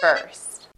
first. 0.00 0.68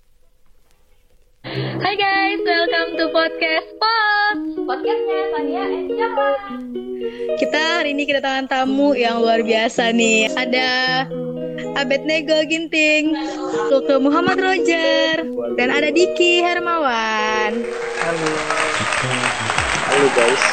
Hai 1.83 1.95
guys, 1.99 2.41
welcome 2.47 2.91
to 2.95 3.05
podcast 3.11 3.68
Pop. 3.83 4.37
Podcastnya 4.68 5.21
Tania 5.34 5.65
and 5.67 5.91
Java. 5.91 6.31
Kita 7.41 7.62
hari 7.83 7.99
ini 7.99 8.07
kedatangan 8.07 8.46
tamu 8.46 8.95
yang 8.95 9.18
luar 9.18 9.43
biasa 9.43 9.91
nih. 9.91 10.30
Ada 10.39 10.70
Abed 11.75 12.07
Nego 12.07 12.46
Ginting, 12.46 13.14
ke 13.70 13.95
Muhammad 13.98 14.39
Roger, 14.39 15.27
dan 15.59 15.69
ada 15.75 15.91
Diki 15.91 16.39
Hermawan. 16.39 17.59
Halo. 17.98 18.30
Halo 19.89 20.07
guys. 20.14 20.45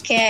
Oke, 0.00 0.28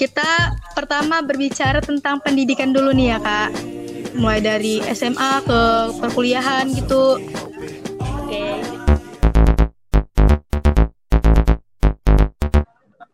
kita 0.00 0.56
pertama 0.72 1.20
berbicara 1.20 1.84
tentang 1.84 2.24
pendidikan 2.24 2.72
dulu 2.72 2.96
nih 2.96 3.12
ya 3.12 3.18
kak. 3.20 3.77
Mulai 4.16 4.40
dari 4.40 4.80
SMA 4.94 5.44
ke 5.44 5.60
perkuliahan 6.00 6.70
gitu. 6.72 7.20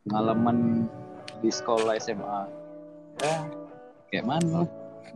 Pengalaman 0.07 0.87
di 1.43 1.51
sekolah 1.51 1.99
SMA. 1.99 2.41
Ya, 3.19 3.37
kayak 4.13 4.27
mana? 4.31 4.69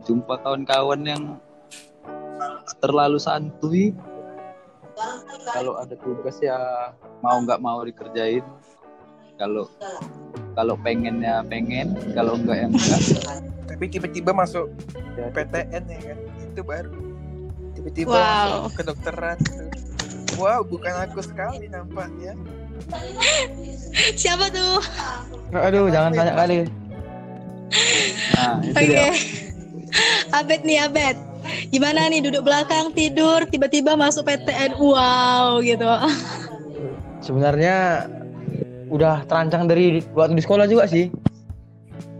Jumpa 0.03 0.43
kawan-kawan 0.43 1.01
yang 1.07 1.23
terlalu 2.83 3.19
santuy. 3.19 3.95
Kalau 5.55 5.79
ada 5.79 5.95
tugas 5.95 6.37
ya 6.43 6.59
mau 7.23 7.39
nggak 7.39 7.63
mau 7.63 7.79
dikerjain. 7.87 8.43
Kalau 9.39 9.71
kalau 10.59 10.75
pengennya 10.75 11.39
pengen, 11.47 11.95
kalau 12.11 12.35
enggak 12.35 12.57
ya 12.57 12.67
enggak. 12.67 12.99
tapi 13.63 13.83
tiba-tiba 13.87 14.35
masuk 14.35 14.67
Ya, 15.15 15.27
PTN 15.31 15.83
ya 15.87 15.99
kan 16.01 16.17
itu 16.41 16.61
baru 16.61 16.91
tiba-tiba 17.71 18.11
Wow. 18.11 18.19
masuk 18.19 18.71
kedokteran 18.75 19.37
gitu. 19.39 19.63
wow 20.35 20.59
bukan 20.63 20.93
aku 20.99 21.19
sekali 21.19 21.67
nampaknya 21.67 22.35
Siapa 24.15 24.47
tuh? 24.49 24.79
Aduh, 25.51 25.91
jangan 25.91 26.15
tanya 26.15 26.31
kali. 26.33 26.63
Nah, 28.31 28.55
itu 28.63 28.71
Oke. 28.71 28.87
dia. 28.87 29.11
Abed 30.31 30.61
nih 30.63 30.79
Abed. 30.81 31.15
Gimana 31.69 32.07
nih 32.07 32.23
duduk 32.23 32.47
belakang 32.47 32.95
tidur 32.95 33.43
tiba-tiba 33.45 33.99
masuk 33.99 34.23
PTN 34.23 34.79
wow 34.79 35.59
gitu. 35.59 35.85
Sebenarnya 37.19 38.07
udah 38.89 39.23
terancang 39.25 39.65
dari 39.65 40.01
waktu 40.11 40.33
di 40.33 40.43
sekolah 40.43 40.65
juga 40.65 40.85
sih. 40.85 41.13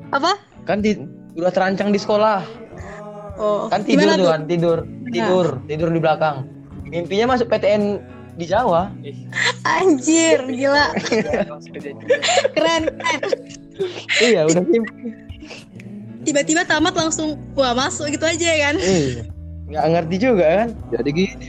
Apa? 0.09 0.37
Kan 0.63 0.79
ti- 0.79 1.01
udah 1.33 1.49
terancang 1.49 1.89
di 1.89 1.97
sekolah. 1.97 2.41
Oh. 3.35 3.65
Kan 3.67 3.81
tidur 3.83 4.09
tuh 4.11 4.27
kan, 4.27 4.41
tidur, 4.45 4.77
Nah. 4.83 5.09
tidur, 5.09 5.45
tidur 5.65 5.89
di 5.89 5.99
belakang. 5.99 6.45
Mimpinya 6.85 7.33
masuk 7.33 7.47
PTN 7.47 8.01
di 8.35 8.45
Jawa. 8.45 8.91
Anjir, 9.79 10.43
gila. 10.45 10.91
Keren, 12.51 12.83
keren. 12.91 13.19
iya, 14.19 14.43
udah 14.43 14.61
mimpi. 14.61 15.13
Tiba-tiba 16.19 16.67
tamat 16.67 16.93
langsung 16.93 17.39
wah 17.55 17.71
masuk 17.71 18.11
gitu 18.11 18.27
aja 18.27 18.49
kan. 18.61 18.75
Iya. 18.75 19.23
Nggak 19.69 19.85
ngerti 19.87 20.15
juga 20.19 20.45
kan? 20.45 20.69
Jadi 20.91 21.09
gini, 21.13 21.47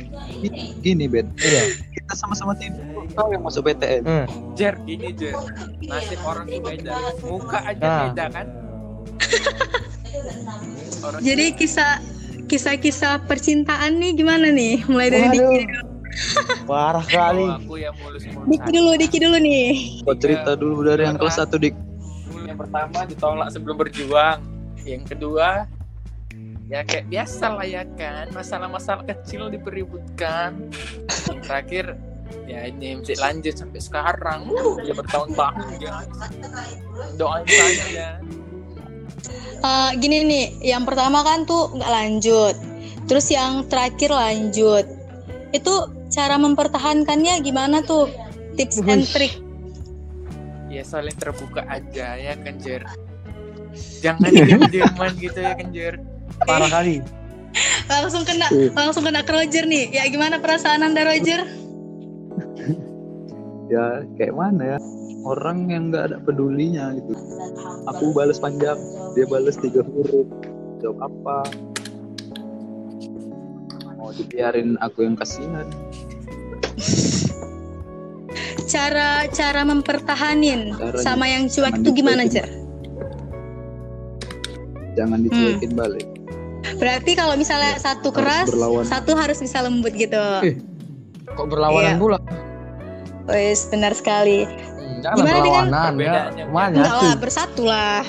gini 0.78 1.04
Bet. 1.08 1.26
Iya. 1.36 1.62
Kita 1.90 2.12
sama-sama 2.14 2.54
tidur. 2.54 2.84
Kau 3.12 3.28
yang 3.28 3.42
masuk 3.42 3.66
PTN. 3.66 4.02
Hmm. 4.02 4.26
Jer 4.54 4.74
gini 4.82 5.10
Jer 5.12 5.34
nasib 5.82 6.20
orang 6.22 6.46
tuh 6.46 6.60
beda 6.60 6.94
muka 7.22 7.58
aja 7.64 7.80
Nah. 7.80 8.00
beda 8.08 8.24
kan 8.30 8.46
orang 11.02 11.20
Jadi 11.26 11.44
kisah 11.54 11.98
kisah-kisah 12.46 13.24
percintaan 13.24 13.98
nih 13.98 14.12
gimana 14.14 14.50
nih? 14.50 14.82
Mulai 14.86 15.08
dari 15.08 15.26
Waduh. 15.30 15.38
Diki. 15.38 15.60
Parah 16.70 17.06
kali. 17.06 17.46
aku 17.46 17.78
yang 17.78 17.94
mulus-mulus 18.02 18.46
Diki 18.50 18.70
dulu, 18.74 18.90
Diki 18.98 19.18
dulu 19.22 19.36
nih. 19.38 19.70
Kau 20.02 20.16
cerita 20.18 20.58
dulu 20.58 20.82
dari 20.82 21.06
yang 21.06 21.14
kelas 21.14 21.38
satu 21.38 21.56
dik. 21.56 21.74
yang 22.40 22.58
pertama 22.58 23.06
ditolak 23.06 23.46
sebelum 23.54 23.78
berjuang 23.78 24.42
yang 24.82 25.06
kedua 25.06 25.70
ya 26.66 26.82
kayak 26.82 27.06
biasa 27.06 27.46
lah 27.46 27.62
ya 27.62 27.82
kan 27.94 28.26
masalah-masalah 28.30 29.06
kecil 29.06 29.46
dipeributkan 29.46 30.58
terakhir 31.46 31.94
ya 32.50 32.66
ini 32.66 32.98
masih 32.98 33.18
lanjut 33.22 33.54
sampai 33.54 33.80
sekarang 33.80 34.50
uh, 34.50 34.76
ya 34.82 34.92
bertahun-tahun 34.94 35.78
guys 35.78 36.10
doain 37.14 37.46
saya 37.46 37.86
ya 37.90 38.10
Eh, 39.60 39.90
gini 40.00 40.24
nih, 40.24 40.46
yang 40.72 40.88
pertama 40.88 41.20
kan 41.20 41.44
tuh 41.44 41.68
nggak 41.76 41.92
lanjut. 41.92 42.56
Terus 43.04 43.28
yang 43.28 43.68
terakhir 43.68 44.08
lanjut. 44.08 44.88
Itu 45.52 45.92
cara 46.08 46.40
mempertahankannya 46.40 47.44
gimana 47.44 47.84
tuh? 47.84 48.08
Tips 48.56 48.80
and 48.84 49.04
trick. 49.04 49.36
ya 50.70 50.86
saling 50.86 51.18
terbuka 51.18 51.66
aja 51.66 52.14
ya 52.14 52.38
kan 52.38 52.54
Jer 52.62 52.86
jangan 53.98 54.30
diam-diaman 54.30 55.18
gitu 55.18 55.42
ya 55.42 55.58
kan 55.58 55.66
Jer 55.74 55.98
Parah 56.46 56.70
kali. 56.70 57.02
Langsung 57.90 58.22
kena 58.22 58.46
langsung 58.78 59.02
kena 59.02 59.26
ke 59.26 59.34
Roger 59.34 59.66
nih. 59.66 59.90
Ya 59.90 60.06
gimana 60.06 60.38
perasaan 60.38 60.86
Anda 60.86 61.02
Roger? 61.02 61.42
Ya 63.70 64.02
kayak 64.18 64.34
mana 64.34 64.76
ya? 64.76 64.78
Orang 65.22 65.70
yang 65.70 65.94
nggak 65.94 66.10
ada 66.10 66.18
pedulinya 66.18 66.90
gitu. 66.98 67.14
Aku 67.86 68.10
balas 68.10 68.42
panjang, 68.42 68.76
dia 69.14 69.24
balas 69.30 69.54
tiga 69.56 69.86
huruf. 69.86 70.26
Jawab 70.82 71.06
apa? 71.06 71.38
Mau 73.94 74.10
dibiarin 74.10 74.74
aku 74.80 75.06
yang 75.06 75.14
kasihan. 75.14 75.68
Cara 78.66 79.26
cara 79.30 79.62
mempertahanin 79.66 80.72
Caranya, 80.72 81.02
sama 81.02 81.26
yang 81.26 81.46
cuek 81.46 81.74
itu 81.78 81.90
gimana. 81.92 82.22
Jer? 82.26 82.46
Jangan 84.94 85.22
dicuekin 85.22 85.72
balik. 85.74 86.06
Berarti 86.80 87.12
kalau 87.12 87.34
misalnya 87.36 87.76
satu 87.76 88.08
harus 88.10 88.18
keras, 88.18 88.48
berlawan. 88.50 88.84
satu 88.88 89.12
harus 89.14 89.38
bisa 89.38 89.58
lembut 89.60 89.92
gitu. 89.94 90.22
Eh. 90.42 90.56
Kok 91.28 91.46
berlawanan 91.46 91.94
Iya. 91.94 92.00
pula? 92.00 92.18
Wes, 93.30 93.66
benar 93.66 93.92
sekali. 93.92 94.44
Hmm, 94.44 95.00
Jangan 95.00 95.16
Gimana 95.16 95.38
dengan- 95.38 95.64
ya. 95.64 95.80
Perbedaannya, 95.88 96.44
Mana 96.46 96.74
Enggak 96.76 96.94
lah, 96.94 97.14
bersatu 97.16 97.62
lah. 97.64 98.02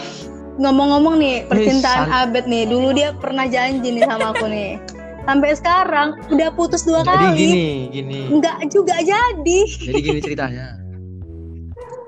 Ngomong-ngomong 0.53 1.15
nih, 1.15 1.37
percintaan 1.45 2.01
san- 2.05 2.29
Abed 2.29 2.45
nih, 2.45 2.63
dulu 2.65 2.91
dia 2.91 3.13
pernah 3.13 3.45
janji 3.45 3.87
nih 3.89 4.03
sama 4.03 4.31
aku 4.31 4.45
nih. 4.45 4.77
Sampai 5.21 5.53
sekarang 5.53 6.07
udah 6.27 6.49
putus 6.51 6.81
dua 6.81 7.01
Jadi 7.01 7.13
kali. 7.15 7.37
gini, 7.37 7.65
gini. 7.89 8.19
Enggak 8.27 8.57
juga 8.67 8.97
jadi. 8.99 9.59
Jadi 9.69 9.99
gini 9.99 10.19
ceritanya. 10.19 10.75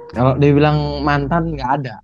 Kalau 0.09 0.33
dia 0.35 0.51
bilang 0.51 0.77
mantan 0.99 1.53
nggak 1.53 1.71
ada. 1.79 1.95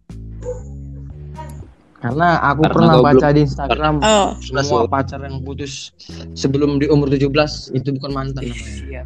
Karena 2.00 2.40
aku 2.42 2.64
Karena 2.64 2.72
pernah 2.72 2.96
baca 3.04 3.12
belum- 3.20 3.36
di 3.36 3.42
Instagram 3.44 3.96
Oh, 4.00 4.28
semua 4.40 4.88
pacar 4.88 5.20
yang 5.20 5.44
putus 5.44 5.92
sebelum 6.32 6.80
di 6.80 6.88
umur 6.88 7.12
17 7.12 7.28
itu 7.70 7.92
bukan 7.92 8.12
mantan 8.16 8.48
namanya. 8.48 8.74
iya 8.82 9.04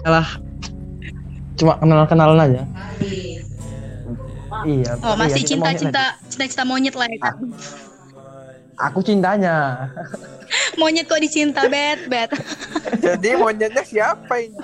Salah. 0.00 0.28
Cuma 1.62 1.78
kenal-kenalan 1.78 2.42
aja. 2.42 2.62
Iya. 4.66 4.98
oh 4.98 5.14
iya, 5.14 5.14
masih 5.14 5.46
kita 5.46 5.62
monyet 5.62 5.78
cinta-cinta 5.78 6.04
cinta-cinta 6.26 6.64
monyet 6.66 6.94
lah 6.98 7.06
ya 7.06 7.18
kan. 7.22 7.34
lagi. 7.38 7.46
Aku 8.90 8.98
cintanya. 8.98 9.54
Monyet 10.76 11.08
kok 11.08 11.16
dicinta, 11.16 11.64
Bet, 11.64 12.12
Bet. 12.12 12.28
jadi 13.04 13.40
monyetnya 13.40 13.80
siapa 13.86 14.36
ini. 14.42 14.52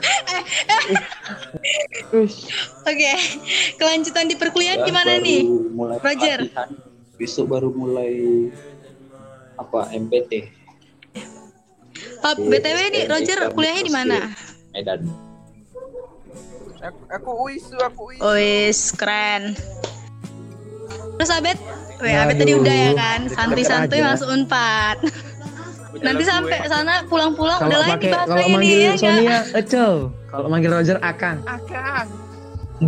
Oke, 2.90 3.12
kelanjutan 3.80 4.28
di 4.28 4.36
perkuliahan 4.36 4.84
Ya, 4.84 4.86
gimana 4.90 5.16
baru 5.16 5.24
nih? 5.24 5.40
Mulai 5.72 5.96
Roger? 6.02 6.38
pelatihan. 6.44 6.68
Besok 7.16 7.46
baru 7.56 7.72
mulai 7.72 8.12
apa 9.56 9.88
MPT 9.96 10.32
Oh, 12.20 12.34
BTW 12.36 12.78
nih, 12.92 13.04
Roger 13.08 13.38
kuliahnya 13.54 13.82
di 13.86 13.92
mana? 13.94 14.18
Medan. 14.74 15.27
Aku 16.78 17.00
aku 17.10 17.30
uisu 17.48 17.76
aku 17.82 18.00
uisu 18.14 18.22
Wis, 18.22 18.80
keren. 18.94 19.58
Terus 21.18 21.30
Abed? 21.34 21.58
Weh, 21.98 22.14
Abed 22.14 22.38
tadi 22.38 22.54
udah 22.54 22.76
ya 22.78 22.92
kan, 22.94 23.20
santuy-santuy 23.26 23.98
aja. 23.98 24.14
masuk 24.14 24.28
Unpad. 24.30 24.96
Nanti 26.06 26.22
sampai 26.22 26.62
sana 26.70 27.02
pulang-pulang 27.10 27.58
udah 27.58 27.78
lain 27.82 27.90
pakai 27.98 28.06
dibahas 28.06 28.28
kalau 28.30 28.46
manggil 28.54 28.78
ya 28.78 28.92
nggak? 28.94 29.02
Sonia, 29.02 29.38
Ecel. 29.56 29.92
Kalau 30.30 30.46
manggil 30.46 30.70
Roger 30.70 30.98
akan. 31.02 31.36
akang 31.42 32.06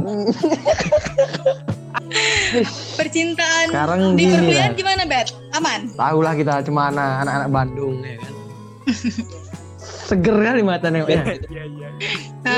Percintaan 2.94 3.66
Sekarang 3.74 4.14
di 4.14 4.30
perkuliahan 4.30 4.78
gimana, 4.78 5.02
Bet? 5.02 5.34
Aman? 5.58 5.90
Tahu 5.98 6.18
lah 6.22 6.38
kita 6.38 6.62
cuma 6.62 6.94
anak 6.94 7.26
anak 7.26 7.50
Bandung 7.50 7.98
ya 8.06 8.14
kan. 8.22 8.32
Seger 10.10 10.36
kali 10.38 10.62
mata 10.62 10.86
nengoknya. 10.90 11.42
iya 11.50 11.64
iya 11.66 11.88
Nah, 12.00 12.09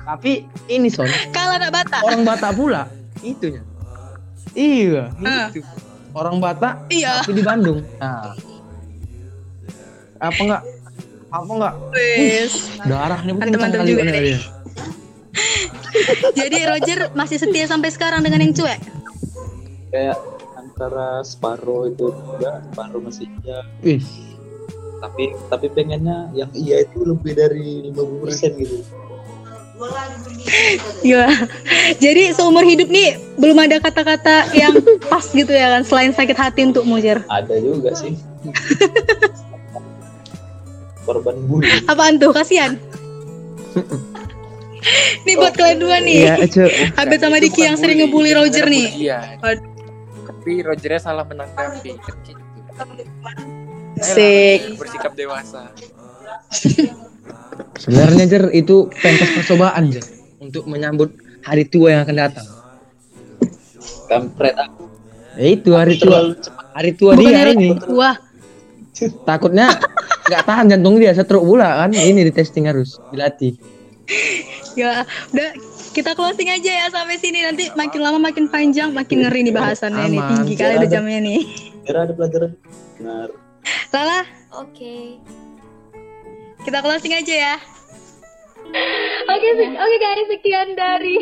Tapi 0.00 0.32
ini 0.66 0.88
Son, 0.90 1.06
kalau 1.30 1.54
anak 1.54 1.70
Batak. 1.70 2.00
orang 2.02 2.22
Batak 2.24 2.52
pula 2.52 2.82
itunya. 3.20 3.62
Iya, 4.50 5.14
Ah. 5.16 5.46
itu. 5.48 5.62
Orang 6.10 6.42
Batak 6.42 6.90
Iya. 6.90 7.22
tapi 7.22 7.32
di 7.32 7.44
Bandung. 7.44 7.78
Nah, 7.96 8.34
apa 10.18 10.40
enggak? 10.40 10.62
Apa 11.30 11.46
enggak? 11.48 11.74
Wis. 11.94 12.52
Darah 12.82 13.20
nih 13.22 13.32
mungkin 13.32 13.54
kali 13.54 13.86
juga 13.86 14.02
nih. 14.04 14.40
Jadi 16.38 16.58
Roger 16.64 17.14
masih 17.14 17.38
setia 17.38 17.66
sampai 17.66 17.90
sekarang 17.90 18.20
dengan 18.20 18.40
yang 18.40 18.50
cuek? 18.50 18.80
kayak 19.90 20.18
antara 20.54 21.18
separuh 21.20 21.90
itu 21.90 22.14
enggak 22.14 22.62
separuh 22.62 23.02
masih 23.02 23.26
iya 23.42 23.58
Ih, 23.82 23.98
tapi 25.00 25.32
tapi 25.48 25.66
pengennya 25.68 26.28
yang 26.32 26.50
iya 26.52 26.84
itu 26.84 27.02
lebih 27.02 27.32
dari 27.34 27.88
50% 27.90 28.60
gitu 28.60 28.78
Iya. 31.00 31.24
Jadi 31.96 32.36
seumur 32.36 32.60
hidup 32.60 32.92
nih 32.92 33.16
belum 33.40 33.56
ada 33.56 33.80
kata-kata 33.80 34.52
yang 34.52 34.76
pas 35.08 35.24
gitu 35.24 35.48
ya 35.48 35.72
kan 35.72 35.88
selain 35.88 36.12
sakit 36.12 36.36
hati 36.36 36.68
untuk 36.68 36.84
Mujer. 36.84 37.24
ada 37.32 37.56
juga 37.56 37.96
sih 37.96 38.12
korban 41.08 41.32
bully 41.48 41.64
Apaan 41.88 42.20
tuh? 42.20 42.28
Kasihan. 42.28 42.76
nih 45.24 45.34
buat 45.36 45.56
kalian 45.56 45.78
dua 45.80 45.96
nih. 46.04 46.28
Iya. 46.28 46.34
Abed 46.96 47.20
sama 47.20 47.40
Diki 47.40 47.64
yang 47.64 47.76
sering 47.80 48.04
bully, 48.04 48.32
ngebully 48.32 48.32
Roger 48.36 48.68
nih. 48.68 48.88
Waduh. 49.40 49.64
Tapi 50.28 50.60
Rogernya 50.60 51.00
salah 51.00 51.24
menanggapi 51.24 51.96
kan 51.96 52.14
gitu. 52.20 52.40
Sik. 54.00 54.60
Ayolah, 54.60 54.78
bersikap 54.80 55.12
dewasa. 55.14 55.62
Sebenarnya 57.82 58.24
Jer 58.26 58.44
itu 58.52 58.88
pentas 58.92 59.30
percobaan 59.36 59.92
Jer 59.92 60.04
untuk 60.40 60.64
menyambut 60.64 61.12
hari 61.44 61.64
tua 61.64 61.96
yang 61.96 62.02
akan 62.04 62.16
datang. 62.16 62.48
kampret 64.10 64.58
ah. 64.58 64.66
Ya 65.38 65.54
itu 65.54 65.70
hari 65.72 65.94
tua. 65.96 66.34
Hari 66.74 66.90
tua 66.98 67.14
Bukannya 67.14 67.30
dia 67.30 67.44
Roger 67.46 67.56
ini. 67.56 67.70
Wah, 67.94 68.16
Takutnya 69.24 69.70
nggak 70.28 70.42
tahan 70.44 70.66
jantung 70.68 70.98
dia 70.98 71.14
stroke 71.14 71.46
pula 71.46 71.84
kan. 71.84 71.94
Ini 71.94 72.20
di 72.20 72.32
testing 72.34 72.66
harus 72.66 72.98
dilatih. 73.14 73.54
ya 74.74 75.02
udah 75.30 75.50
kita 75.90 76.14
closing 76.14 76.50
aja 76.50 76.70
ya 76.70 76.86
sampai 76.90 77.18
sini 77.18 77.42
nanti 77.42 77.70
makin 77.74 78.00
lama 78.02 78.18
makin 78.18 78.46
panjang 78.46 78.90
makin 78.90 79.26
ngeri 79.26 79.46
nih 79.46 79.54
bahasannya 79.54 80.06
nih 80.10 80.18
Aman. 80.18 80.30
tinggi 80.34 80.54
kali 80.54 80.72
udah 80.78 80.90
jamnya 80.90 81.18
nih. 81.22 81.40
kira 81.82 81.98
ada 82.06 82.12
pelajaran 82.14 82.50
benar 82.98 83.28
Lala, 83.90 84.26
Oke. 84.56 85.18
kita 86.62 86.78
closing 86.82 87.14
aja 87.16 87.34
ya. 87.34 87.56
Oke, 89.30 89.48
oke 89.56 89.96
guys, 89.98 90.28
sekian 90.30 90.78
dari 90.78 91.16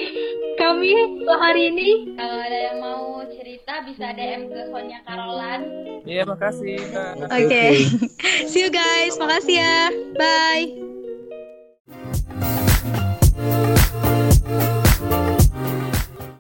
kami 0.61 0.93
untuk 0.93 1.39
hari 1.41 1.73
ini. 1.73 2.13
Kalau 2.17 2.39
ada 2.45 2.59
yang 2.59 2.77
mau 2.81 3.25
cerita 3.33 3.85
bisa 3.89 4.13
DM 4.13 4.53
ke 4.53 4.69
Sonia 4.69 5.01
Carolan. 5.05 5.61
Iya, 6.05 6.29
makasih. 6.29 6.77
Kak. 6.93 7.29
Oke. 7.33 7.65
See 8.53 8.69
you 8.69 8.71
guys. 8.73 9.17
Makasih 9.17 9.65
ya. 9.65 9.93
Bye. 10.17 10.88